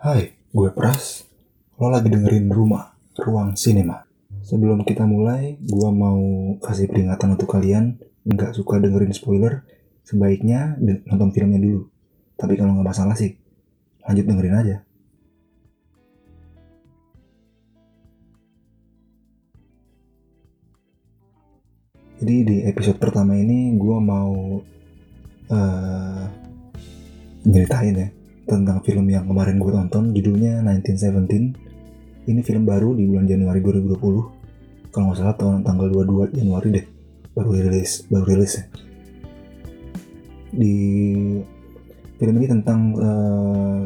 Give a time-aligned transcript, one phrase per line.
[0.00, 1.28] Hai, gue Pras.
[1.76, 2.88] Lo lagi dengerin Rumah,
[3.20, 4.00] Ruang Sinema.
[4.40, 9.60] Sebelum kita mulai, gue mau kasih peringatan untuk kalian nggak suka dengerin spoiler,
[10.00, 11.84] sebaiknya nonton filmnya dulu.
[12.32, 13.36] Tapi kalau nggak masalah sih,
[14.08, 14.76] lanjut dengerin aja.
[22.24, 24.64] Jadi di episode pertama ini gue mau
[25.52, 26.24] eh
[27.44, 28.19] nyeritain ya
[28.50, 31.70] tentang film yang kemarin gue tonton judulnya 1917
[32.26, 36.86] ini film baru di bulan Januari 2020 kalau nggak salah tahun tanggal 22 Januari deh
[37.30, 38.64] baru rilis baru rilis ya.
[40.50, 40.74] Di
[42.18, 43.80] film ini tentang eh,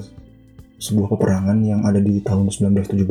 [0.80, 3.04] sebuah peperangan yang ada di tahun 1917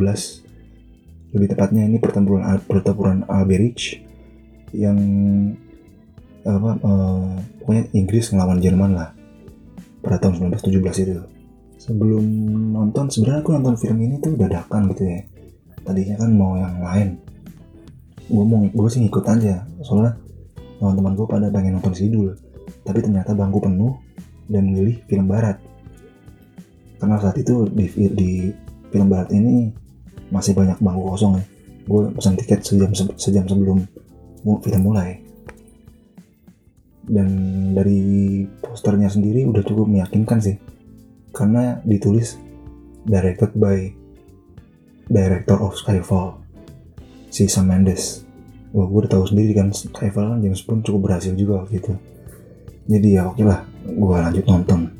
[1.38, 4.01] lebih tepatnya ini pertempuran pertempuran Alberich
[4.73, 4.98] yang
[6.43, 9.13] apa eh, pokoknya Inggris ngelawan Jerman lah
[10.01, 11.24] pada tahun 1917 itu
[11.84, 12.23] sebelum
[12.71, 15.20] nonton sebenarnya aku nonton film ini tuh dadakan gitu ya.
[15.84, 17.20] Tadinya kan mau yang lain.
[18.31, 19.67] Gue mau gue sih ngikut aja.
[19.84, 20.15] Soalnya
[20.79, 22.31] teman-teman gue pada pengen nonton sidul.
[22.87, 23.99] Tapi ternyata bangku penuh
[24.48, 25.59] dan milih film barat.
[27.03, 28.31] Karena saat itu di, di
[28.87, 29.68] film barat ini
[30.31, 31.43] masih banyak bangku kosong ya.
[31.84, 33.84] Gue pesan tiket sejam sejam sebelum
[34.63, 35.20] film mulai.
[37.03, 37.27] Dan
[37.75, 40.55] dari posternya sendiri udah cukup meyakinkan sih
[41.34, 42.37] karena ditulis
[43.09, 43.89] directed by
[45.09, 46.40] director of Skyfall
[47.34, 48.23] si Sam Mendes.
[48.73, 51.93] Wah, gue udah tahu sendiri kan Skyfall kan James Bond cukup berhasil juga waktu itu.
[52.85, 54.93] Jadi ya oke lah gue lanjut nonton.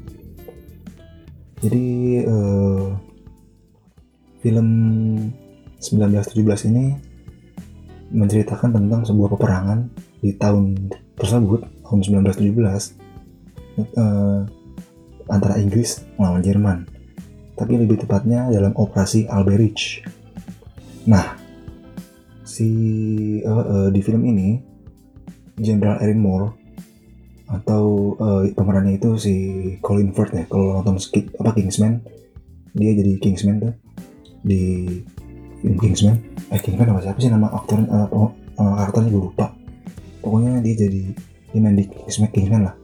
[1.64, 1.86] Jadi
[2.26, 2.88] eh,
[4.44, 4.68] film
[5.80, 6.86] 1917 ini
[8.14, 9.80] menceritakan tentang sebuah peperangan
[10.20, 14.42] di tahun tersebut tahun 1917 eh,
[15.30, 16.78] antara Inggris melawan Jerman
[17.54, 20.04] tapi lebih tepatnya dalam operasi Alberich
[21.08, 21.38] nah
[22.44, 22.70] si
[23.42, 24.60] eh, eh, di film ini
[25.58, 26.64] Jenderal Erin Moore
[27.50, 29.36] atau eh, pemerannya itu si
[29.82, 32.02] Colin Firth ya kalau nonton Ki- apa Kingsman?
[32.74, 33.74] Dia jadi Kingsman tuh
[34.42, 34.86] di
[35.62, 36.18] film Kingsman.
[36.50, 39.54] Eh Kingsman apa siapa sih nama aktor eh, oh, eh, karakternya gue lupa.
[40.26, 41.04] Pokoknya dia jadi
[41.54, 42.76] dia main di Kingsman, Kingsman lah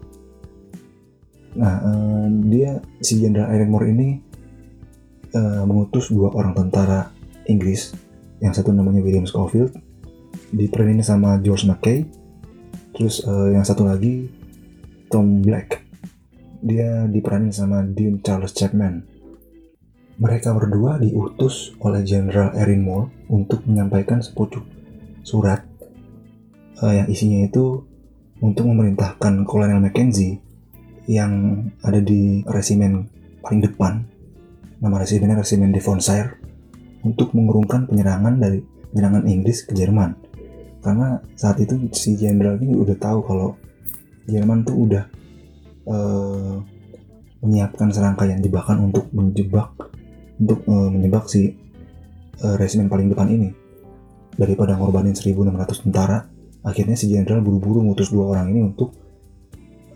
[1.57, 4.09] nah eh, dia si Jenderal Erin Moore ini
[5.33, 7.09] eh, mengutus dua orang tentara
[7.49, 7.93] Inggris.
[8.39, 9.75] Yang satu namanya William Schofield
[10.49, 12.05] diperanin sama George Mackay
[12.95, 14.29] terus eh, yang satu lagi
[15.09, 15.81] Tom Black.
[16.59, 19.03] Dia diperanin sama Dean Charles Chapman.
[20.19, 22.51] Mereka berdua diutus oleh Jenderal
[22.83, 24.67] Moore untuk menyampaikan sepucuk
[25.23, 25.63] surat
[26.83, 27.83] eh, yang isinya itu
[28.39, 30.48] untuk memerintahkan Kolonel Mackenzie
[31.09, 33.09] yang ada di resimen
[33.41, 34.05] paling depan.
[34.77, 36.37] Nama resimennya resimen Devonshire
[37.01, 38.61] untuk mengurungkan penyerangan dari
[38.93, 40.13] penyerangan Inggris ke Jerman.
[40.85, 43.57] Karena saat itu si jenderal ini udah tahu kalau
[44.29, 45.03] Jerman tuh udah
[45.89, 46.55] eh,
[47.41, 49.73] menyiapkan serangkaian jebakan untuk menjebak
[50.37, 51.57] untuk eh, menjebak si
[52.37, 53.49] eh, resimen paling depan ini.
[54.37, 56.21] Daripada ngorbanin 1600 tentara
[56.61, 58.93] akhirnya si jenderal buru-buru ngutus dua orang ini untuk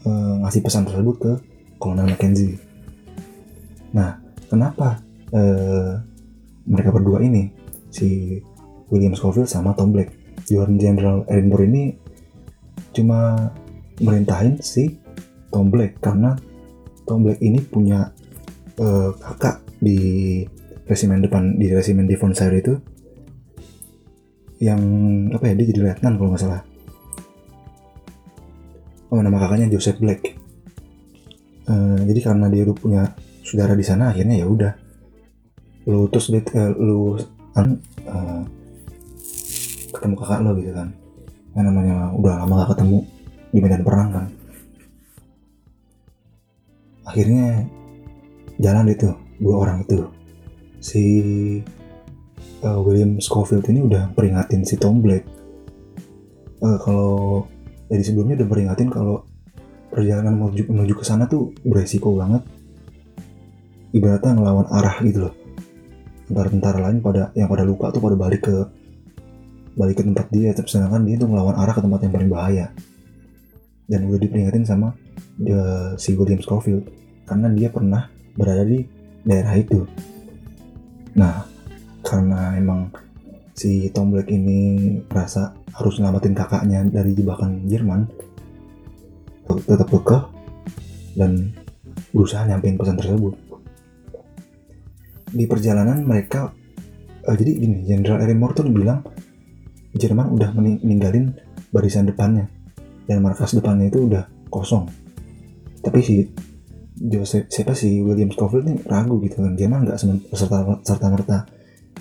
[0.06, 1.31] eh, ngasih pesan tersebut ke
[1.80, 2.59] Kolonel Mackenzie.
[3.96, 6.00] Nah kenapa eh,
[6.68, 7.52] mereka berdua ini
[7.91, 8.40] si
[8.88, 10.24] William Schofield sama Tom Black?
[10.44, 11.84] John General Moore ini
[12.91, 13.52] cuma
[14.03, 15.00] merintahin si
[15.50, 16.35] Tom Black karena
[17.08, 18.12] Tom Black ini punya
[18.78, 20.00] eh, kakak di
[20.88, 22.74] resimen depan di resimen Devonshire itu
[24.64, 24.80] yang
[25.35, 26.62] apa ya dia jadi letnan kalau nggak salah
[29.13, 30.25] oh nama kakaknya Joseph Black.
[31.69, 33.03] Eh, jadi karena dia udah punya
[33.46, 34.74] saudara di sana akhirnya ya udah.
[35.85, 37.22] Lu terus dia eh, lu
[37.53, 38.41] eh,
[39.94, 40.90] ketemu kakak lo gitu kan.
[41.53, 42.97] Yang namanya udah lama gak ketemu
[43.53, 44.28] di medan perang kan.
[47.05, 47.70] Akhirnya
[48.58, 50.09] jalan itu dua orang itu.
[50.82, 51.03] Si
[52.66, 55.22] eh, William Schofield ini udah peringatin si Tom Black.
[56.66, 57.46] Eh, kalau
[57.88, 59.24] dari sebelumnya udah peringatin kalau
[59.94, 62.41] perjalanan menuju, menuju ke sana tuh beresiko banget.
[63.94, 65.34] Ibaratnya ngelawan arah gitu loh.
[66.26, 68.56] Tentara-tentara lain pada yang pada luka tuh pada balik ke
[69.78, 70.50] balik ke tempat dia.
[70.58, 72.66] Sedangkan dia tuh ngelawan arah ke tempat yang paling bahaya.
[73.85, 74.97] Dan udah diperingatin sama
[75.46, 76.90] eh, si William Schofield.
[77.30, 78.82] Karena dia pernah berada di
[79.22, 79.85] daerah itu.
[81.14, 81.46] Nah
[82.02, 82.90] karena emang
[83.53, 88.05] si Tom Black ini merasa harus nyelamatin kakaknya dari jebakan Jerman
[89.46, 90.23] tetap kekeh
[91.14, 91.53] dan
[92.09, 93.34] berusaha nyampein pesan tersebut.
[95.34, 96.53] Di perjalanan mereka
[97.26, 99.05] uh, jadi gini Jenderal Erimor tuh bilang
[99.94, 101.38] Jerman udah meninggalin
[101.70, 102.49] barisan depannya
[103.06, 104.90] dan markas depannya itu udah kosong.
[105.85, 106.26] Tapi si
[106.97, 109.97] Joseph siapa sih William Scofield ini ragu gitu kan Jerman nggak
[110.34, 111.38] serta serta merta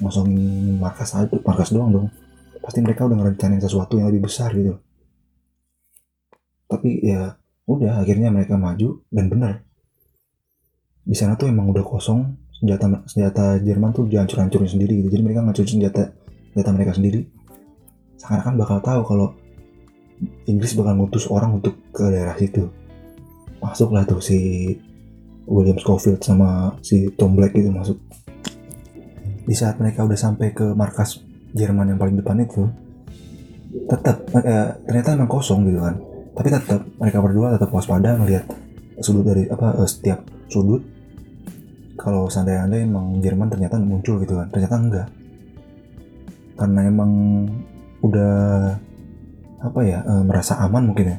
[0.03, 2.07] ngosongin markas aja markas doang dong.
[2.59, 4.79] Pasti mereka udah ngerencanain sesuatu yang lebih besar gitu.
[6.67, 7.39] Tapi ya
[7.71, 9.63] udah akhirnya mereka maju dan benar
[11.03, 15.19] di sana tuh emang udah kosong senjata senjata Jerman tuh dihancur-hancurin sendiri gitu.
[15.19, 16.15] Jadi mereka ngacur senjata
[16.55, 17.27] senjata mereka sendiri.
[18.23, 19.29] Seakan-akan bakal tahu kalau
[20.47, 22.71] Inggris bakal ngutus orang untuk ke daerah situ.
[23.59, 24.39] Masuklah tuh si
[25.51, 27.99] William Scofield sama si Tom Black itu masuk
[29.43, 31.19] di saat mereka udah sampai ke markas
[31.53, 32.65] Jerman yang paling depan itu
[33.89, 35.97] tetap eh, ternyata emang kosong gitu kan.
[36.33, 38.49] Tapi tetap mereka berdua tetap waspada melihat
[39.05, 40.81] sudut dari apa eh, setiap sudut.
[42.01, 45.09] Kalau seandainya emang Jerman ternyata muncul gitu kan ternyata enggak.
[46.57, 47.11] Karena emang
[48.01, 48.35] udah
[49.63, 51.19] apa ya eh, merasa aman mungkin ya.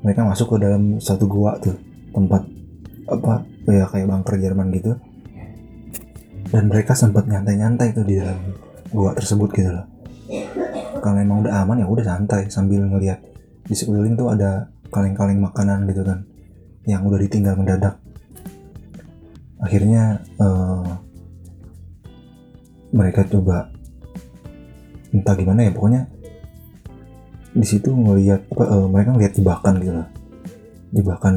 [0.00, 1.76] Mereka masuk ke dalam satu gua tuh
[2.10, 2.42] tempat
[3.10, 4.96] apa ya kayak bunker Jerman gitu
[6.50, 8.38] dan mereka sempat nyantai-nyantai tuh di dalam
[8.90, 9.86] gua tersebut gitu loh.
[11.00, 13.22] Karena emang udah aman ya udah santai sambil ngeliat.
[13.64, 16.26] Di sekeliling tuh ada kaleng-kaleng makanan gitu kan
[16.84, 18.02] yang udah ditinggal mendadak.
[19.62, 20.98] Akhirnya uh,
[22.90, 23.70] mereka coba
[25.14, 26.02] entah gimana ya pokoknya
[27.50, 30.08] di situ ngelihat apa uh, mereka ngelihat jebakan gitu loh.
[30.90, 31.36] Jebakan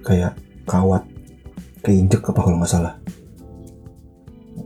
[0.00, 0.32] kayak
[0.64, 1.04] kawat
[1.84, 2.96] keinjek apa kalau nggak salah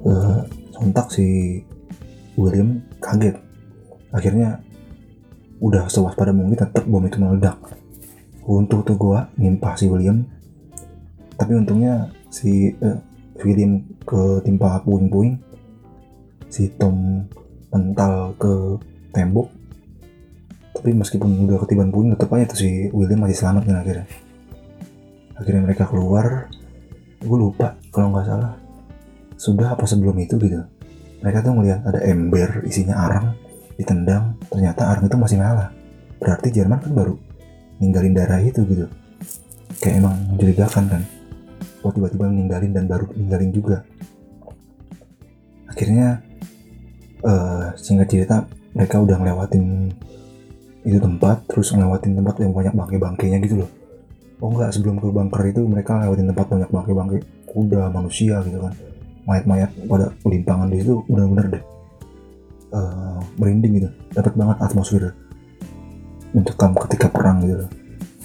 [0.06, 1.60] uh, sontak si
[2.38, 3.36] William kaget.
[4.14, 4.62] Akhirnya
[5.58, 7.58] udah sewaspada mungkin tetap bom itu meledak.
[8.46, 10.22] Untuk tuh gua nimpah si William.
[11.36, 12.96] Tapi untungnya si uh,
[13.42, 15.36] William ketimpa puing-puing.
[16.46, 17.26] Si Tom
[17.74, 18.54] mental ke
[19.10, 19.50] tembok.
[20.76, 24.06] Tapi meskipun udah ketiban puing tetap aja tuh si William masih selamat kan akhirnya.
[25.36, 26.46] Akhirnya mereka keluar.
[27.16, 28.65] Gue lupa kalau nggak salah
[29.36, 30.64] sudah apa sebelum itu gitu?
[31.20, 33.36] Mereka tuh ngeliat ada ember isinya arang
[33.76, 35.68] ditendang ternyata arang itu masih nyala
[36.16, 37.14] berarti Jerman kan baru
[37.80, 38.88] ninggalin darah itu gitu.
[39.80, 41.02] Kayak emang mencurigakan kan?
[41.84, 43.84] Kok tiba-tiba ninggalin dan baru ninggalin juga?
[45.68, 46.24] Akhirnya
[47.20, 49.92] uh, singkat cerita mereka udah ngelewatin
[50.86, 53.70] itu tempat terus ngelewatin tempat yang banyak bangke-bangkainya gitu loh.
[54.40, 58.72] Oh enggak sebelum ke bunker itu mereka ngelewatin tempat banyak bangke-bangke kuda manusia gitu kan
[59.26, 61.64] mayat-mayat pada limpangan di situ benar-benar deh
[62.72, 63.90] uh, merinding gitu.
[64.14, 65.12] Dapat banget atmosfer
[66.34, 67.66] mencekam ketika perang gitu.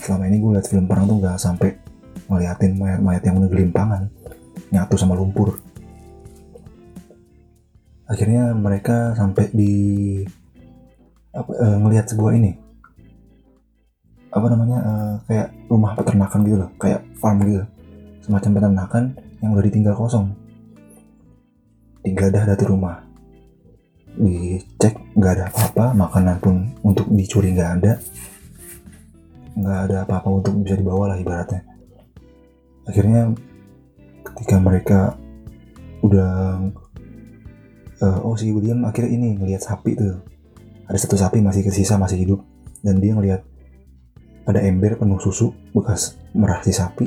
[0.02, 1.78] Selama ini gue liat film perang tuh gak sampai
[2.26, 4.08] ngeliatin mayat-mayat yang limpangan
[4.72, 5.60] nyatu sama lumpur.
[8.08, 9.74] Akhirnya mereka sampai di
[11.32, 12.52] apa uh, ngelihat sebuah ini.
[14.32, 17.64] Apa namanya uh, kayak rumah peternakan gitu loh kayak farm gitu.
[18.22, 19.04] Semacam peternakan
[19.42, 20.41] yang udah ditinggal kosong
[22.06, 22.98] digadah dari rumah.
[24.12, 27.94] Dicek nggak ada apa-apa makanan pun untuk dicuri nggak ada.
[29.56, 31.64] Nggak ada apa-apa untuk bisa dibawa lah ibaratnya.
[32.86, 33.32] Akhirnya
[34.22, 35.00] ketika mereka
[36.02, 36.60] udah
[38.02, 40.20] uh, oh si William akhirnya ini ngelihat sapi tuh.
[40.92, 42.40] Ada satu sapi masih kesisa masih hidup.
[42.82, 43.46] Dan dia ngelihat
[44.50, 47.06] ada ember penuh susu bekas merah si sapi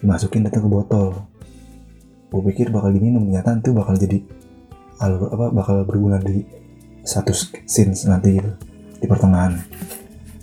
[0.00, 1.26] dimasukin datang ke botol
[2.26, 4.18] gue pikir bakal diminum ternyata itu bakal jadi
[4.98, 6.42] alur apa bakal berguna di
[7.06, 7.30] satu
[7.64, 8.50] scenes nanti gitu
[8.98, 9.54] di pertengahan.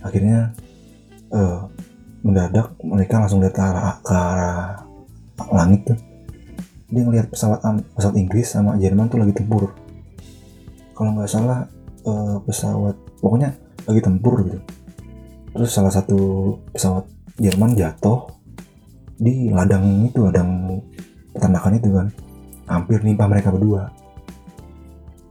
[0.03, 0.55] Akhirnya
[1.33, 1.67] uh,
[2.23, 4.79] mendadak mereka langsung lihat ke arah, ke arah
[5.51, 5.99] langit tuh.
[6.93, 7.59] Dia ngelihat pesawat
[7.97, 9.73] pesawat Inggris sama Jerman tuh lagi tempur.
[10.93, 11.65] Kalau nggak salah
[12.05, 13.51] uh, pesawat pokoknya
[13.89, 14.59] lagi tempur gitu.
[15.53, 17.05] Terus salah satu pesawat
[17.41, 18.29] Jerman jatuh
[19.17, 20.79] di ladang itu ladang
[21.33, 22.07] peternakan itu kan
[22.69, 23.91] hampir nimpa mereka berdua.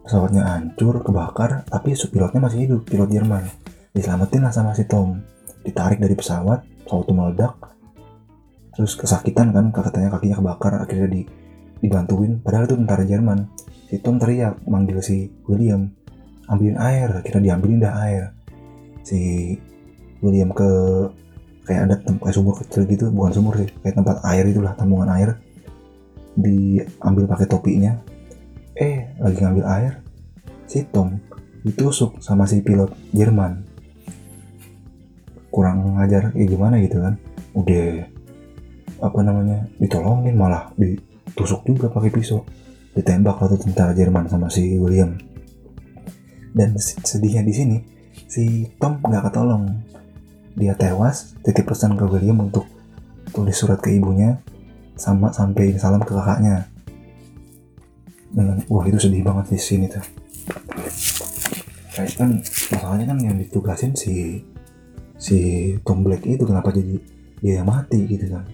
[0.02, 3.44] Pesawatnya hancur kebakar tapi pilotnya masih hidup pilot Jerman.
[3.94, 5.22] Diselamatin lah sama si Tom.
[5.62, 7.54] Ditarik dari pesawat pesawat itu meledak.
[8.74, 11.22] Terus kesakitan kan katanya kakinya kebakar akhirnya di,
[11.78, 12.42] dibantuin.
[12.42, 13.38] Padahal itu tentara Jerman.
[13.88, 15.86] Si Tom teriak manggil si William.
[16.50, 18.34] Ambilin air akhirnya diambilin dah air.
[19.06, 19.54] Si
[20.20, 20.70] William ke
[21.62, 25.38] kayak ada tempat sumur kecil gitu bukan sumur sih kayak tempat air itulah tambungan air
[26.36, 27.92] diambil pakai topinya.
[28.76, 29.92] Eh lagi ngambil air.
[30.64, 31.20] Si Tom
[31.62, 33.62] ditusuk sama si pilot Jerman.
[35.52, 37.20] Kurang ngajar ya gimana gitu kan.
[37.52, 38.08] Udah
[39.02, 42.44] apa namanya ditolongin malah ditusuk juga pakai pisau.
[42.92, 45.16] Ditembak waktu tentara Jerman sama si William.
[46.52, 47.76] Dan sedihnya di sini
[48.28, 49.68] si Tom nggak ketolong.
[50.52, 52.68] Dia tewas titip pesan ke William untuk
[53.32, 54.36] tulis surat ke ibunya
[54.96, 56.68] sama sampai salam ke kakaknya.
[58.32, 60.04] Dengan wah itu sedih banget di sini tuh.
[61.92, 62.30] Kayak kan
[62.72, 64.40] masalahnya kan yang ditugasin si
[65.20, 65.38] si
[65.84, 66.96] Tom Black itu kenapa jadi
[67.44, 68.48] dia yang mati gitu kan.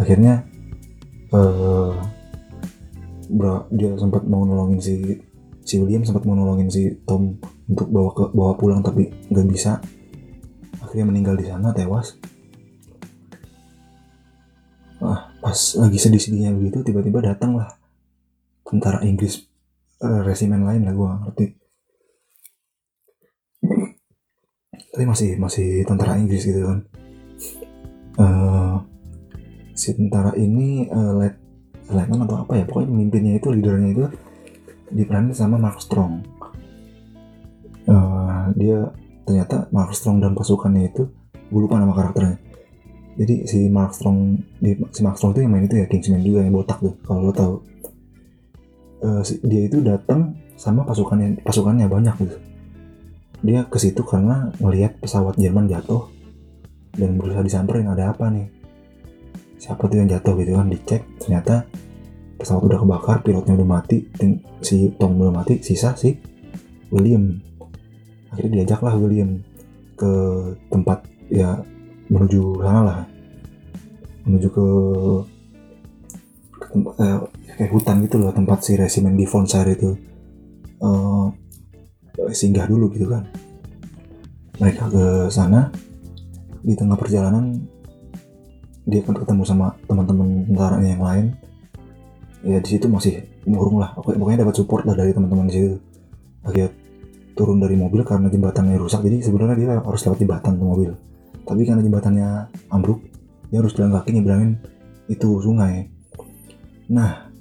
[0.00, 0.46] Akhirnya
[1.36, 1.92] uh,
[3.28, 4.94] bro, dia sempat mau nolongin si
[5.68, 7.36] si William sempat mau nolongin si Tom
[7.68, 9.76] untuk bawa ke bawa pulang tapi nggak bisa.
[10.80, 12.16] Akhirnya meninggal di sana tewas
[15.48, 17.72] pas lagi sedih-sedihnya begitu tiba-tiba datang lah
[18.68, 19.48] tentara Inggris
[20.04, 21.46] uh, resimen lain lah gue ngerti.
[24.92, 26.78] Tapi masih masih tentara Inggris gitu kan.
[28.20, 28.76] Uh,
[29.72, 31.40] si tentara ini uh, let
[31.88, 34.04] letnan atau apa ya pokoknya pemimpinnya itu leadernya itu
[34.92, 36.28] diperanin sama Mark Strong.
[37.88, 38.92] Uh, dia
[39.24, 41.08] ternyata Mark Strong dan pasukannya itu
[41.48, 42.36] gue lupa nama karakternya
[43.18, 44.38] jadi si Mark Strong
[44.94, 47.32] si Mark Strong itu yang main itu ya Kingsman juga yang botak tuh kalau lo
[47.34, 47.54] tahu.
[48.98, 52.38] Uh, dia itu datang sama pasukannya pasukannya banyak gitu.
[53.42, 56.06] Dia ke situ karena ngelihat pesawat Jerman jatuh
[56.94, 58.46] dan berusaha disamperin ada apa nih?
[59.58, 60.38] Siapa tuh yang jatuh?
[60.38, 61.02] Gitu kan dicek.
[61.18, 61.66] Ternyata
[62.38, 64.06] pesawat udah kebakar pilotnya udah mati
[64.62, 66.14] si Tom udah mati sisa si
[66.94, 67.34] William.
[68.30, 69.42] Akhirnya diajaklah William
[69.98, 70.10] ke
[70.70, 71.58] tempat ya
[72.08, 73.00] menuju sana lah.
[74.24, 74.66] Menuju ke,
[76.56, 77.18] ke tempat eh,
[77.56, 79.96] kayak hutan gitu loh tempat si resimen di Fonsar itu.
[80.78, 81.32] Uh,
[82.32, 83.24] singgah dulu gitu kan.
[84.58, 85.70] Mereka ke sana.
[86.58, 87.54] Di tengah perjalanan
[88.88, 91.26] dia akan ketemu sama teman-teman tentara yang lain.
[92.44, 93.94] Ya di situ masih murung lah.
[93.96, 95.76] Pokoknya dapat support lah dari teman-teman di situ.
[96.44, 96.70] Akhirnya
[97.38, 99.06] turun dari mobil karena jembatannya rusak.
[99.06, 100.92] Jadi sebenarnya dia harus lewat jembatan tuh mobil
[101.48, 102.28] tapi karena jembatannya
[102.68, 103.00] ambruk
[103.48, 104.60] dia harus jalan kaki nyebrangin
[105.08, 105.88] itu sungai.
[106.92, 107.32] Nah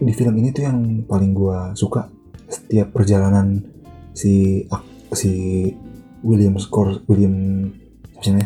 [0.00, 2.08] di film ini tuh yang paling gua suka
[2.48, 3.60] setiap perjalanan
[4.16, 4.64] si
[5.12, 5.32] si
[6.24, 7.68] William Scor William
[8.24, 8.42] siapa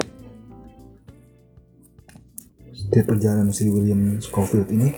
[2.92, 4.92] setiap perjalanan si William Scofield ini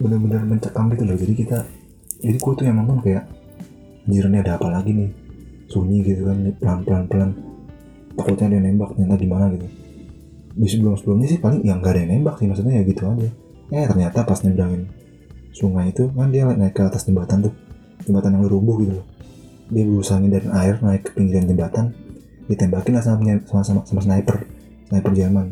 [0.00, 1.18] benar-benar mencekam gitu loh.
[1.20, 1.58] Jadi kita
[2.24, 3.28] jadi gue tuh yang nonton kayak
[4.08, 5.10] anjir ada apa lagi nih?
[5.68, 7.30] Sunyi gitu kan pelan pelan pelan
[8.14, 9.66] takutnya dia nembak ternyata gimana gitu.
[10.54, 13.30] Di sebelum sebelumnya sih paling yang gak ada yang nembak sih maksudnya ya gitu aja.
[13.74, 14.86] Eh ternyata pas nyebrangin
[15.54, 17.54] sungai itu kan dia naik ke atas jembatan tuh.
[18.06, 19.06] Jembatan yang rubuh gitu loh.
[19.70, 21.84] Dia berusaha ngindarin air naik ke pinggiran jembatan.
[22.46, 23.18] Ditembakin lah sama
[23.48, 24.36] sama sama, sama sniper.
[24.90, 25.46] Sniper Jerman.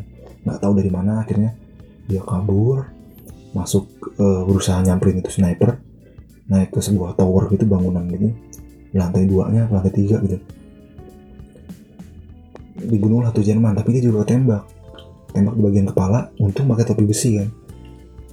[0.47, 1.51] Nggak tahu dari mana akhirnya.
[2.07, 2.87] Dia kabur
[3.53, 3.85] masuk
[4.19, 5.83] uh, berusaha nyamperin itu sniper.
[6.47, 8.31] Naik ke sebuah tower gitu bangunan gitu.
[8.93, 10.37] Lantai duanya lantai tiga gitu
[12.85, 14.63] dibunuh lah tuh Jerman tapi dia juga tembak.
[15.33, 17.49] Tembak di bagian kepala untung pakai topi besi kan.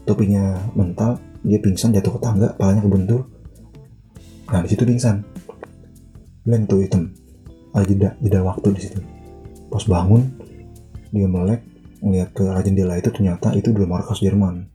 [0.04, 3.26] Topinya mental dia pingsan jatuh ke tangga palanya kebentur.
[4.50, 5.22] Nah di situ pingsan.
[6.44, 7.12] Blank tuh hitam.
[7.72, 9.00] Ada jeda jeda waktu di situ.
[9.70, 10.26] Pas bangun
[11.10, 11.62] dia melek
[12.00, 14.68] ngeliat ke arah jendela itu ternyata itu udah markas Jerman.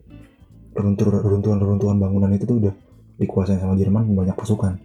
[0.76, 2.74] Reruntuhan-reruntuhan bangunan itu tuh udah
[3.20, 4.76] dikuasai sama Jerman banyak pasukan.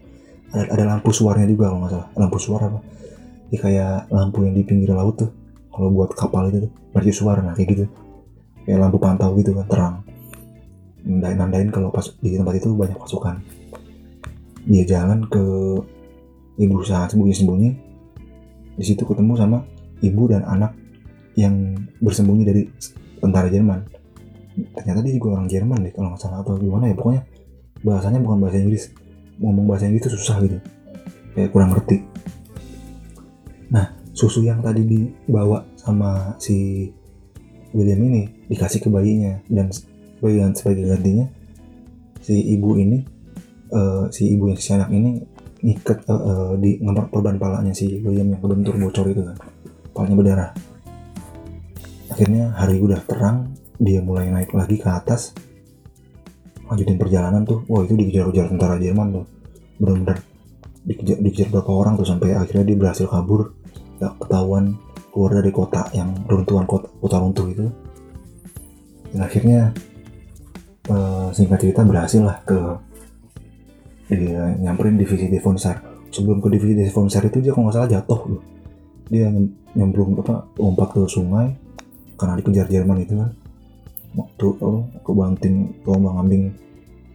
[0.50, 2.08] Ada, ada lampu suarnya juga kalau nggak salah.
[2.18, 2.80] Lampu suara apa
[3.50, 5.30] ya kayak lampu yang di pinggir laut tuh.
[5.70, 7.84] Kalau buat kapal itu tuh berarti suara nah kayak gitu.
[8.66, 9.94] Kayak lampu pantau gitu kan terang.
[11.06, 13.42] Nandain nandain kalau pas di tempat itu banyak pasukan.
[14.66, 15.44] Dia jalan ke
[16.60, 17.70] ibu berusaha sembunyi-sembunyi.
[18.78, 19.64] Di situ ketemu sama
[20.00, 20.76] ibu dan anak
[21.34, 22.62] yang bersembunyi dari
[23.18, 23.80] tentara Jerman.
[24.76, 27.22] Ternyata dia juga orang Jerman deh kalau nggak salah atau gimana ya pokoknya
[27.80, 28.84] bahasanya bukan bahasa Inggris.
[29.40, 30.58] Ngomong bahasa Inggris itu susah gitu.
[31.32, 32.09] Kayak kurang ngerti
[34.20, 36.84] susu yang tadi dibawa sama si
[37.72, 39.40] William ini dikasih ke bayinya.
[39.48, 41.26] Dan sebagai sebagai gantinya
[42.20, 43.00] si ibu ini
[43.72, 45.24] uh, si ibu yang si anak ini
[45.64, 49.36] ngikat uh, uh, di ngemar perban palanya si William yang kebentur bocor itu kan.
[49.96, 50.50] Palanya berdarah.
[52.12, 55.32] Akhirnya hari udah terang dia mulai naik lagi ke atas.
[56.68, 57.64] Lanjutin perjalanan tuh.
[57.72, 59.24] Wah itu dikejar-kejar tentara Jerman tuh.
[59.80, 60.20] Bener-bener
[60.84, 63.59] dikejar, dikejar berapa orang tuh sampai akhirnya dia berhasil kabur
[64.00, 64.74] gak ketahuan
[65.12, 67.66] keluar dari kota yang runtuhan kota, kota runtuh itu
[69.10, 69.60] dan akhirnya
[70.86, 72.58] uh, singkat cerita berhasil lah ke
[74.10, 75.78] dia nyamperin divisi Devonsar
[76.10, 78.42] sebelum ke divisi Devonsar itu dia kalau nggak salah jatuh loh.
[79.10, 79.26] Dia
[79.74, 81.54] nyemplung apa lompat ke sungai
[82.14, 83.30] karena dikejar Jerman itu kan.
[84.10, 86.44] Waktu oh, ke banting terombang ambing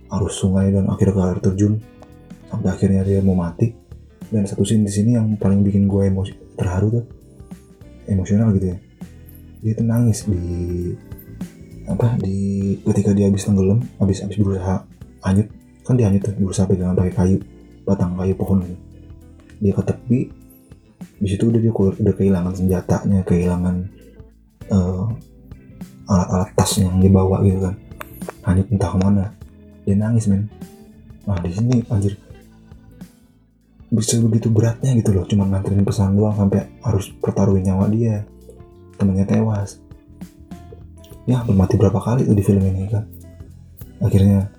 [0.08, 1.74] arus sungai dan akhirnya ke air terjun.
[2.48, 3.76] Sampai akhirnya dia mau mati.
[4.32, 7.06] Dan satu scene di sini yang paling bikin gue emosi terharu tuh.
[8.10, 8.78] Emosional gitu ya.
[9.66, 10.46] Dia tuh nangis di
[11.86, 14.86] apa di ketika dia habis tenggelam habis habis berusaha
[15.26, 15.48] hanyut.
[15.86, 17.38] Kan dia hanyut tuh berusaha pegangan pakai kayu
[17.86, 18.78] batang kayu pohon gitu.
[19.62, 20.20] Dia ke tepi
[21.16, 23.76] di situ udah dia udah kehilangan senjatanya kehilangan
[24.70, 25.08] uh,
[26.06, 27.76] alat-alat tas yang dibawa gitu kan.
[28.46, 29.26] Hanyut entah ke mana.
[29.86, 30.50] Dia nangis men.
[31.26, 32.14] Nah di sini anjir
[33.96, 35.24] bisa begitu beratnya gitu loh.
[35.24, 38.28] Cuma nganterin pesan doang sampai harus pertaruhin nyawa dia.
[39.00, 39.80] Temennya tewas.
[41.26, 43.08] Ya bermati berapa kali tuh di film ini kan?
[44.04, 44.52] Akhirnya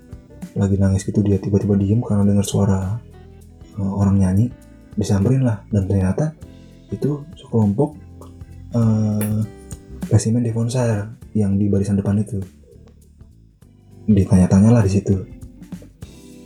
[0.56, 2.96] lagi nangis gitu dia tiba-tiba diem karena dengar suara
[3.76, 4.48] uh, orang nyanyi.
[4.96, 5.62] Disamperin lah.
[5.68, 6.32] Dan ternyata
[6.88, 7.94] itu sekelompok
[8.72, 9.44] uh,
[10.08, 12.40] spesimen Devonshire yang di barisan depan itu.
[14.08, 15.16] Ditanya-tanya lah di situ.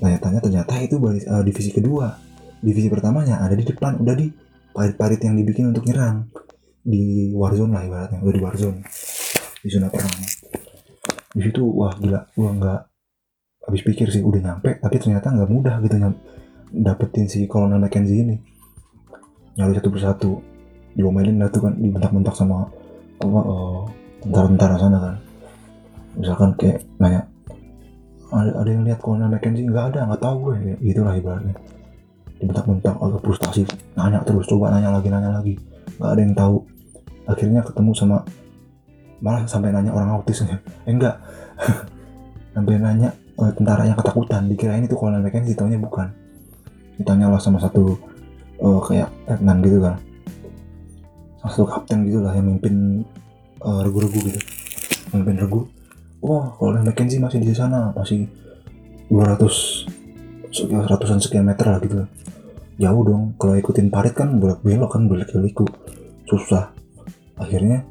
[0.00, 2.29] Tanya-tanya ternyata itu baris, uh, divisi kedua
[2.60, 4.28] divisi pertamanya ada di depan udah di
[4.70, 6.28] parit-parit yang dibikin untuk nyerang.
[6.80, 8.78] Di warzone lah ibaratnya udah di warzone.
[9.60, 10.12] Di zona perang.
[11.32, 12.20] Di situ wah gila.
[12.36, 12.80] Gua nggak
[13.68, 16.20] habis pikir sih udah nyampe tapi ternyata nggak mudah gitu nyampe
[16.70, 18.36] dapetin si Colonel Mackenzie ini.
[19.56, 20.32] Nyari satu persatu.
[20.90, 22.66] Diomelin lah tuh kan dibentak-bentak sama
[23.20, 23.86] apa uh,
[24.26, 25.16] tentara-tentara sana kan.
[26.18, 27.30] Misalkan kayak nanya
[28.30, 30.76] ada, ada yang lihat Colonel Mackenzie nggak ada nggak tahu gue.
[30.82, 31.54] Gitulah ibaratnya
[32.40, 33.62] dibentak-bentak agak frustasi.
[33.94, 35.54] Nanya terus coba nanya lagi nanya lagi.
[36.00, 36.56] Nggak ada yang tahu.
[37.28, 38.24] Akhirnya ketemu sama
[39.20, 40.56] malah sampai nanya orang autis eh
[40.88, 41.20] enggak
[42.56, 44.48] sampai nanya uh, tentara yang ketakutan.
[44.48, 46.08] Dikirain itu Colonel Mackenzie taunya bukan.
[46.96, 48.00] Ditanya lah sama satu
[48.64, 50.00] uh, kayak letnan gitu kan.
[51.44, 53.04] Salah satu kapten gitu lah yang mimpin
[53.60, 54.40] uh, regu-regu gitu.
[55.12, 55.68] Mimpin regu.
[56.24, 57.92] Wah Colonel Mackenzie masih di sana.
[57.92, 58.24] Masih
[59.12, 59.99] 200
[60.50, 62.06] sekian ratusan sekian meter lah gitu.
[62.80, 65.66] Jauh dong kalau ikutin parit kan bolak belok kan bolak beliku
[66.26, 66.74] susah.
[67.38, 67.86] Akhirnya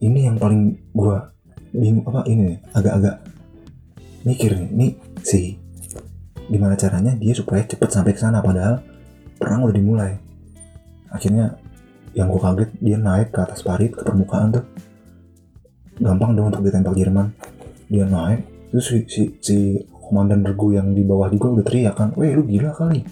[0.00, 1.30] ini yang paling gua
[1.70, 3.22] bingung apa ini agak-agak
[4.26, 5.56] mikir nih nih sih
[6.50, 8.82] gimana caranya dia supaya cepet sampai ke sana padahal
[9.38, 10.12] perang udah dimulai.
[11.10, 11.56] Akhirnya
[12.10, 14.66] yang gue kaget dia naik ke atas parit ke permukaan tuh.
[16.02, 17.30] Gampang dong untuk ditembak Jerman.
[17.86, 18.42] Dia naik
[18.74, 19.58] terus si, si, si
[20.10, 23.06] komandan regu yang di bawah juga udah teriak kan weh lu gila kali.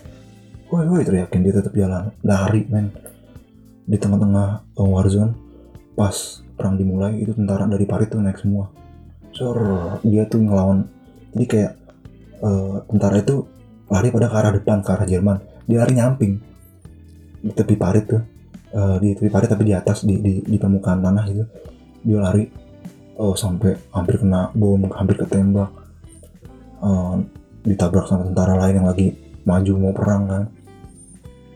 [0.69, 2.91] Woi woi teriakin dia tetap jalan lari men.
[3.89, 5.33] Di tengah-tengah warzone
[5.95, 8.67] pas perang dimulai itu tentara dari parit tuh naik semua.
[9.31, 9.57] Sor,
[10.03, 10.83] dia tuh ngelawan
[11.33, 11.73] jadi kayak
[12.43, 13.47] uh, tentara itu
[13.87, 15.39] lari pada ke arah depan ke arah Jerman.
[15.71, 16.33] Dia lari nyamping
[17.39, 18.23] di tepi parit tuh
[18.75, 21.45] uh, di tepi parit tapi di atas di, di, di permukaan tanah gitu.
[22.03, 22.45] Dia lari
[23.17, 25.78] uh, sampai hampir kena bom hampir ketembak
[26.83, 27.17] uh,
[27.67, 29.13] ditabrak sama tentara lain yang lagi
[29.45, 30.43] maju mau perang kan.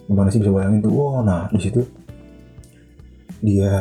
[0.09, 0.93] Gimana sih bisa bayangin tuh?
[0.93, 1.83] Wow nah di situ
[3.43, 3.75] dia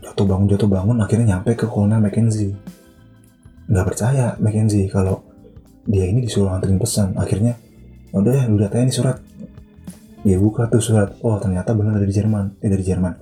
[0.00, 2.56] jatuh bangun jatuh bangun akhirnya nyampe ke Colonel Mackenzie.
[3.70, 5.22] Nggak percaya Mackenzie kalau
[5.86, 7.16] dia ini disuruh nganterin pesan.
[7.16, 7.56] Akhirnya
[8.10, 9.16] ya udah ya udah tanya ini surat.
[10.20, 11.16] Dia buka tuh surat.
[11.24, 12.60] Oh ternyata benar dari Jerman.
[12.60, 13.14] Eh dari Jerman.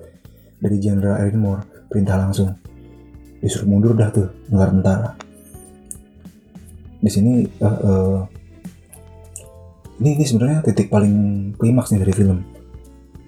[0.58, 2.50] Dari Jenderal Moore perintah langsung.
[3.38, 5.27] Disuruh mundur dah tuh nggak tentara
[6.98, 7.32] di sini
[7.62, 8.20] uh, uh,
[9.98, 11.14] ini ini sebenarnya titik paling
[11.58, 12.38] klimaks nih dari film.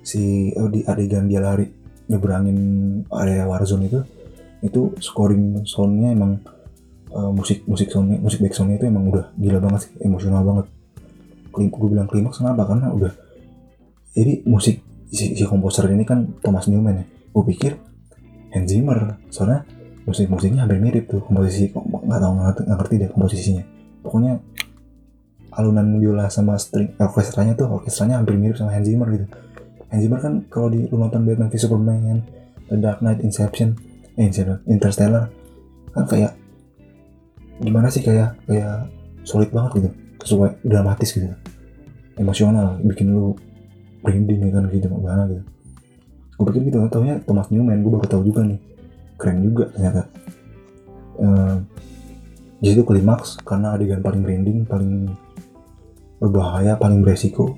[0.02, 1.66] Si oh, di adegan dia lari
[2.10, 2.58] nyebrangin
[3.10, 4.00] area warzone itu
[4.60, 6.42] itu scoring soundnya emang
[7.14, 10.66] uh, musik musik soundnya musik back soundnya itu emang udah gila banget sih emosional banget.
[11.50, 12.62] Klim, gue bilang klimaks kenapa?
[12.66, 13.10] Karena udah
[14.14, 17.04] jadi musik si, si komposer ini kan Thomas Newman ya.
[17.34, 17.78] Gue pikir
[18.50, 19.66] Hans Zimmer soalnya
[20.08, 23.64] musik-musiknya hampir mirip tuh komposisi nggak tahu nggak ngerti deh komposisinya.
[24.00, 24.40] Pokoknya
[25.50, 29.26] alunan biola sama string orkestranya tuh orkestranya hampir mirip sama Hans Zimmer gitu.
[29.90, 32.18] Hans Zimmer kan kalau di lu nonton Batman v Superman
[32.70, 33.74] The Dark Knight Inception
[34.14, 34.30] eh
[34.70, 35.26] Interstellar
[35.90, 36.32] kan kayak
[37.60, 38.88] gimana sih kayak kayak
[39.26, 39.90] solid banget gitu
[40.24, 41.28] sesuai dramatis gitu.
[42.16, 43.36] Emosional bikin lu
[44.00, 45.42] merinding kan gitu gimana gitu.
[46.40, 48.69] Gue pikir gitu taunya Thomas Newman gue baru tahu juga nih
[49.20, 50.08] keren juga ternyata.
[51.20, 51.60] Uh,
[52.60, 55.12] di situ klimaks karena adegan paling merinding paling
[56.16, 57.56] berbahaya paling beresiko.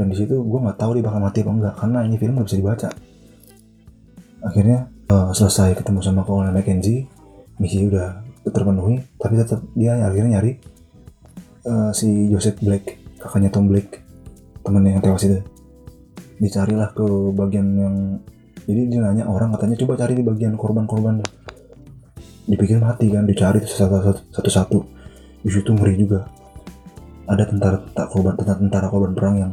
[0.00, 2.48] Dan di situ gue nggak tahu dia bakal mati apa enggak karena ini film nggak
[2.48, 2.88] bisa dibaca.
[4.40, 7.04] Akhirnya uh, selesai ketemu sama Colonel Mackenzie
[7.60, 10.56] misi udah terpenuhi tapi tetap dia akhirnya nyari
[11.68, 14.00] uh, si Joseph Black kakaknya Tom Black
[14.64, 15.40] temennya yang tewas itu.
[16.40, 17.04] Dicarilah ke
[17.36, 17.96] bagian yang
[18.68, 21.24] jadi dia nanya orang katanya coba cari di bagian korban-korban.
[22.44, 24.78] Dipikir mati kan dicari satu-satu.
[25.40, 26.26] Di situ ngeri juga.
[27.30, 29.52] Ada tentara tak korban tentara, tentara korban perang yang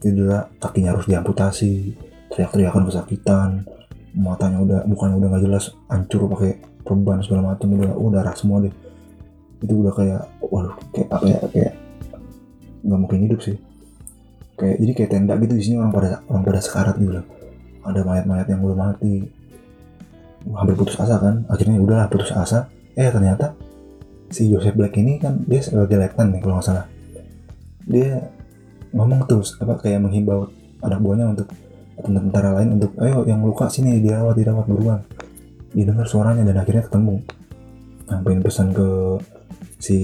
[0.00, 1.96] tidak kakinya harus diamputasi
[2.32, 3.50] teriak-teriakan kesakitan
[4.14, 8.64] matanya udah bukannya udah nggak jelas hancur pakai perban segala macam udah oh, darah semua
[8.64, 8.74] deh.
[9.60, 11.72] Itu udah kayak waduh kayak apa ya kayak
[12.84, 13.56] nggak mungkin hidup sih.
[14.56, 17.26] Kayak jadi kayak tenda gitu di sini orang pada orang pada sekarat gitu loh
[17.84, 19.28] ada mayat-mayat yang udah mati.
[20.44, 21.44] Hampir putus asa kan?
[21.48, 22.68] Akhirnya udahlah putus asa.
[22.96, 23.56] Eh ternyata
[24.28, 26.86] si Joseph Black ini kan dia sebagai letnan nih kalau nggak salah.
[27.84, 28.24] Dia
[28.92, 30.48] ngomong terus apa kayak menghimbau
[30.84, 31.48] anak buahnya untuk
[32.00, 35.00] tentara lain untuk ayo yang luka sini dirawat dirawat buruan.
[35.74, 37.24] Didengar suaranya dan akhirnya ketemu.
[38.04, 38.88] Nyampein pesan ke
[39.80, 39.98] si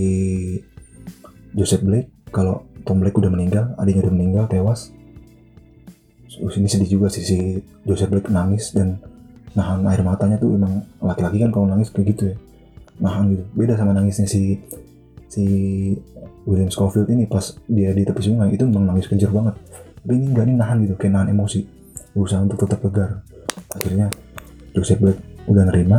[1.53, 4.95] Joseph Blake kalau Tom Blake udah meninggal adiknya udah meninggal tewas
[6.41, 7.39] terus ini sedih juga sih si
[7.85, 8.97] Joseph Blake nangis dan
[9.53, 12.37] nahan air matanya tuh emang laki-laki kan kalau nangis kayak gitu ya.
[13.01, 13.45] Nahan gitu.
[13.57, 14.61] Beda sama nangisnya si
[15.31, 15.45] si
[16.49, 19.55] William Scofield ini pas dia di tepi sungai itu memang nangis kencur banget.
[20.01, 21.61] Tapi ini enggak ini nahan gitu kayak nahan emosi.
[22.17, 23.11] Berusaha untuk tetap tegar.
[23.71, 24.07] Akhirnya
[24.75, 25.99] Joseph Black udah nerima.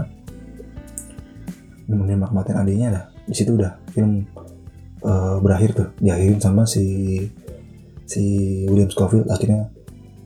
[1.91, 3.04] Menerima kematian adiknya lah.
[3.27, 4.23] Di situ udah film
[5.04, 5.88] uh, berakhir tuh.
[5.99, 7.19] Diakhirin sama si
[8.08, 8.23] si
[8.67, 9.71] William Scofield akhirnya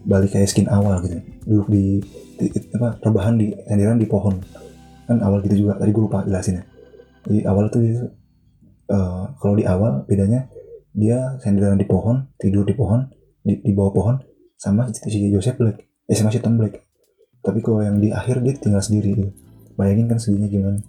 [0.06, 1.20] balik kayak skin awal gitu.
[1.46, 2.00] Duduk di,
[2.38, 4.38] di apa rebahan di sendiran di pohon.
[5.06, 6.66] Kan awal gitu juga tadi gue lupa jelasin ya
[7.26, 7.82] di awal tuh
[8.94, 10.46] uh, kalau di awal bedanya
[10.96, 13.10] dia sendiran di pohon tidur di pohon
[13.42, 14.16] di, di bawah pohon
[14.56, 16.86] sama si Joseph Black eh sama Tom Black.
[17.42, 19.32] Tapi kalau yang di akhir dia tinggal sendiri gitu.
[19.78, 20.80] bayangin kan sedihnya gimana?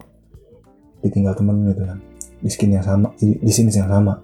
[1.05, 1.98] Ditinggal temen gitu kan.
[2.40, 4.20] Di skin yang sama di, di sini yang sama.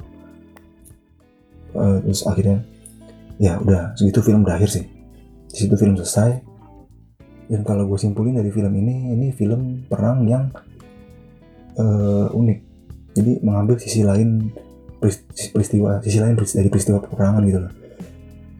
[1.72, 2.61] Uh, terus akhirnya
[3.42, 4.87] ya udah segitu film berakhir sih.
[5.50, 6.38] Di situ film selesai.
[7.50, 10.46] Dan kalau gue simpulin dari film ini ini film perang yang
[11.74, 12.59] uh, unik.
[13.18, 14.55] Jadi mengambil sisi lain
[15.52, 17.72] peristiwa sisi lain dari peristiwa peperangan gitu loh.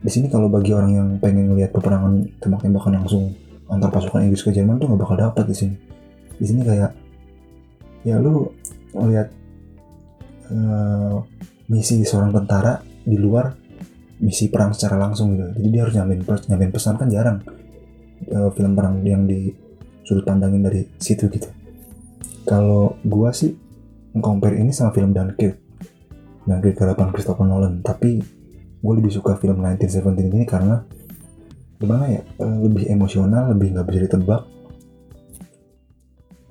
[0.03, 3.31] Di sini kalau bagi orang yang pengen melihat peperangan tembak-tembakan langsung
[3.71, 5.75] antar pasukan Inggris ke Jerman tuh nggak bakal dapat di sini.
[6.35, 6.91] Di sini kayak
[8.03, 8.51] ya lu
[8.91, 9.31] melihat
[10.51, 11.23] uh,
[11.71, 13.62] misi seorang tentara di luar
[14.23, 15.51] misi perang secara langsung gitu.
[15.59, 17.43] Jadi dia harus nyampein, pesan kan jarang
[18.31, 19.51] uh, film perang yang di
[20.07, 21.51] sudut pandangin dari situ gitu.
[22.47, 23.51] Kalau gua sih
[24.23, 25.59] compare ini sama film Dunkirk.
[26.47, 27.83] Dunkirk garapan Christopher Nolan.
[27.83, 28.19] Tapi
[28.83, 30.83] gue lebih suka film 1917 ini karena
[31.79, 34.41] gimana ya eh, lebih emosional lebih nggak bisa ditebak.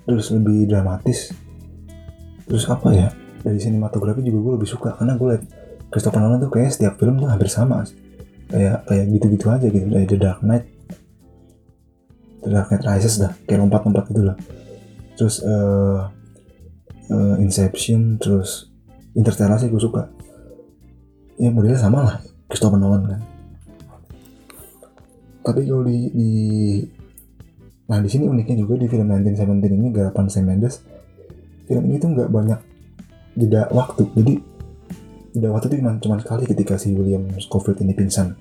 [0.08, 1.30] Terus lebih dramatis.
[2.48, 3.08] Terus apa ya
[3.44, 5.44] dari sinematografi juga gue lebih suka karena gue liat
[5.92, 7.84] Christopher Nolan tuh kayak setiap film tuh hampir sama
[8.48, 10.64] kayak kayak gitu-gitu aja gitu dari The Dark Knight.
[12.42, 14.36] The Dark Knight Rises dah kayak lompat-lompat gitu lah.
[15.16, 16.08] Terus uh,
[17.12, 18.72] uh, Inception terus
[19.12, 20.08] Interstellar sih gue suka.
[21.36, 22.16] Ya modelnya sama lah
[22.48, 23.20] Christopher Nolan kan.
[25.42, 26.32] Tapi kalau di, di
[27.90, 30.80] nah di sini uniknya juga di film 1917 ini garapan Sam Mendes
[31.66, 32.60] film ini tuh nggak banyak
[33.36, 34.06] jeda waktu.
[34.16, 34.51] Jadi
[35.32, 38.36] jeda waktu itu cuma, sekali ketika si William Scofield ini pingsan.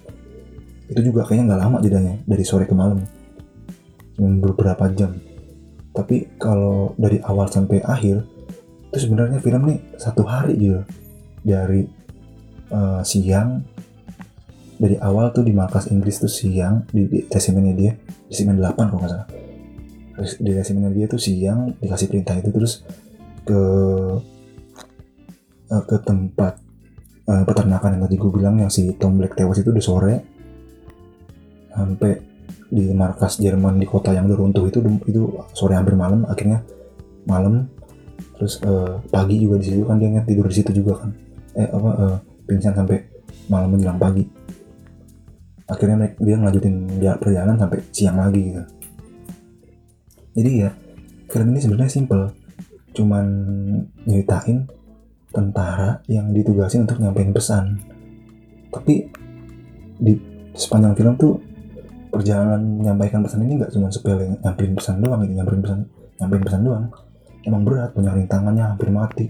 [0.91, 2.99] Itu juga kayaknya nggak lama jedanya dari sore ke malam.
[4.19, 5.15] Beberapa jam.
[5.95, 8.27] Tapi kalau dari awal sampai akhir
[8.91, 10.83] itu sebenarnya film ini satu hari gitu
[11.47, 11.87] dari
[12.75, 13.63] uh, siang
[14.75, 17.91] dari awal tuh di markas Inggris tuh siang di, di resimennya dia
[18.27, 19.27] resimen 8 kalau nggak salah.
[20.43, 22.83] Di resimennya dia tuh siang dikasih perintah itu terus
[23.47, 23.61] ke
[25.71, 26.70] uh, ke tempat
[27.31, 30.15] uh, peternakan yang tadi gue bilang yang si Tom Black tewas itu di sore.
[31.71, 32.19] Sampai
[32.67, 35.21] di markas Jerman di kota yang udah runtuh itu itu
[35.55, 36.59] sore hampir malam akhirnya
[37.23, 37.71] malam.
[38.35, 41.09] Terus uh, pagi juga di situ kan dia tidur di situ juga kan.
[41.55, 42.99] Eh apa uh, pingsan sampai
[43.47, 44.27] malam menjelang pagi.
[45.71, 48.63] Akhirnya dia ngelanjutin perjalanan sampai siang lagi gitu.
[50.35, 50.69] Jadi ya
[51.31, 52.23] film ini sebenarnya simple.
[52.91, 53.25] Cuman
[54.03, 54.67] nyeritain
[55.31, 57.79] tentara yang ditugasin untuk nyampein pesan.
[58.71, 59.07] Tapi
[60.01, 60.13] di
[60.55, 61.33] sepanjang film tuh
[62.11, 65.79] perjalanan menyampaikan pesan ini nggak cuma sepele nyampein pesan doang gitu nyampein pesan
[66.19, 66.85] nyampein pesan doang.
[67.41, 69.25] Emang berat banyak rintangannya hampir mati.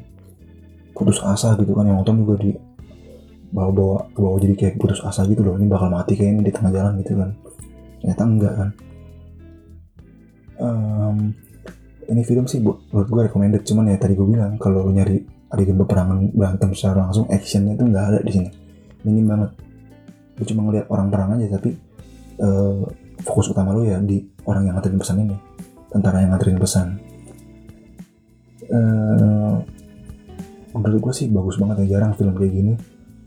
[0.92, 2.52] Putus asa gitu kan yang nonton juga di
[3.52, 6.54] bawa-bawa ke bawah jadi kayak putus asa gitu loh ini bakal mati kayak ini di
[6.54, 7.30] tengah jalan gitu kan.
[8.02, 8.70] Ternyata enggak kan.
[10.62, 11.18] Um,
[12.12, 13.64] ini film sih buat gue recommended.
[13.64, 18.06] Cuman ya tadi gue bilang kalau nyari adegan peperangan berantem secara langsung actionnya tuh nggak
[18.16, 18.50] ada di sini.
[19.04, 19.52] Minim banget.
[20.40, 21.76] Lu cuma ngeliat orang perang aja tapi
[22.40, 22.82] uh,
[23.22, 25.36] fokus utama lu ya di orang yang nganterin pesan ini.
[25.92, 26.88] Tentara yang nganterin pesan.
[28.72, 29.60] Uh,
[30.72, 32.74] menurut gue sih bagus banget ya jarang film kayak gini.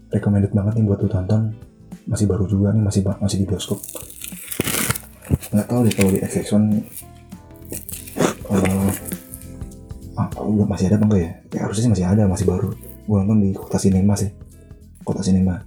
[0.08, 1.52] Recommended banget nih buat lu tonton.
[2.08, 3.84] Masih baru juga nih masih masih di bioskop.
[5.52, 7.13] Nggak tahu deh kalau di XX1
[10.44, 11.32] udah masih ada apa enggak ya?
[11.50, 12.70] ya harusnya sih masih ada masih baru.
[13.04, 14.30] Gue nonton di kota sinema sih.
[15.04, 15.64] Kota sinema.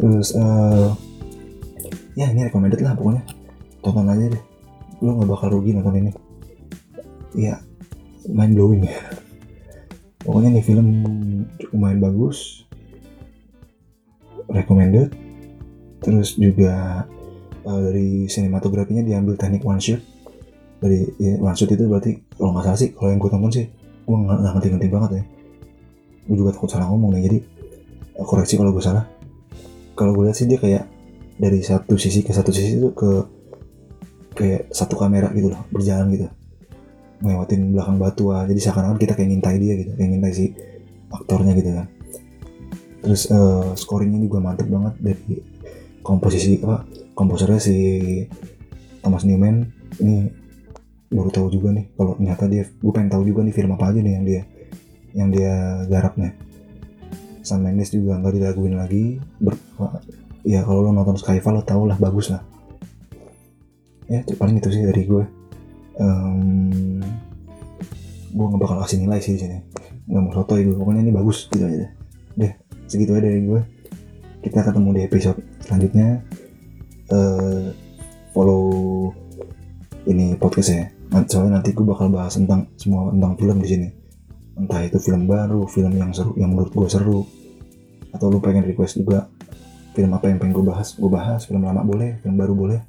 [0.00, 0.92] Terus uh,
[2.14, 3.22] ya ini recommended lah pokoknya.
[3.84, 4.42] Tonton aja deh.
[5.04, 6.12] Lo nggak bakal rugi nonton ini.
[7.34, 7.58] Ya
[8.30, 8.96] mind blowing ya
[10.24, 10.86] pokoknya nih film
[11.74, 12.64] lumayan bagus.
[14.48, 15.12] Recommended.
[16.04, 17.04] Terus juga
[17.64, 20.13] uh, dari sinematografinya diambil teknik one shot
[20.84, 23.66] dari ya, itu berarti kalau nggak salah sih kalau yang gue tonton sih
[24.04, 25.22] gue nggak ngerti-ngerti banget ya.
[26.28, 27.38] Gue juga takut salah ngomong nih jadi
[28.20, 29.08] uh, koreksi kalau gue salah.
[29.96, 30.84] Kalau gue lihat sih dia kayak
[31.40, 33.10] dari satu sisi ke satu sisi itu ke
[34.36, 36.28] kayak satu kamera gitu loh berjalan gitu.
[37.24, 40.52] Ngelewatin belakang batu ah jadi seakan-akan kita kayak ngintai dia gitu kayak ngintai si
[41.08, 41.88] aktornya gitu kan.
[43.00, 45.40] Terus uh, scoringnya juga mantep banget dari
[46.04, 46.84] komposisi apa
[47.16, 47.76] komposernya si
[49.00, 49.64] Thomas Newman.
[49.96, 50.43] Ini
[51.14, 54.00] baru tahu juga nih kalau ternyata dia gue pengen tahu juga nih film apa aja
[54.02, 54.42] nih yang dia
[55.14, 55.54] yang dia
[55.86, 56.34] garap nih
[57.44, 59.54] Sam Mendes juga nggak diraguin lagi ber,
[60.48, 62.40] ya kalau lo nonton Skyfall lo tau lah bagus lah.
[64.08, 65.24] Ya paling itu sih dari gue
[66.00, 67.04] um,
[68.32, 69.60] gue nggak bakal kasih nilai sih di sini.
[70.08, 71.92] Nggak mau soto itu pokoknya ini bagus gitu aja deh.
[72.40, 72.52] Deh
[72.88, 73.60] segitu aja dari gue
[74.40, 76.24] kita ketemu di episode selanjutnya.
[77.12, 77.68] Uh,
[78.32, 79.12] follow
[80.08, 83.88] ini podcast ya soalnya nanti gue bakal bahas tentang semua tentang film di sini.
[84.54, 87.26] Entah itu film baru film yang seru yang menurut gue seru
[88.14, 89.26] atau lu pengen request juga
[89.94, 92.80] film apa yang pengen gue bahas gue bahas film lama boleh film baru boleh.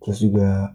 [0.00, 0.72] Terus juga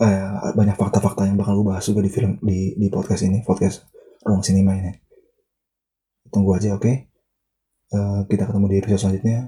[0.00, 3.84] eh, banyak fakta-fakta yang bakal gue bahas juga di film di di podcast ini podcast
[4.24, 4.92] ruang sinema ini.
[6.32, 6.82] Tunggu aja oke?
[6.82, 6.96] Okay?
[7.94, 9.38] uh, eh, kita ketemu di episode selanjutnya.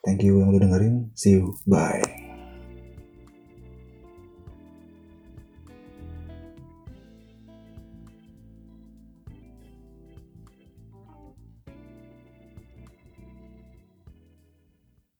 [0.00, 1.12] Thank you yang udah dengerin.
[1.16, 1.56] See you.
[1.68, 2.19] Bye